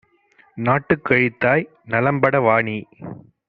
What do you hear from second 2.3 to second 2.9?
வாநீ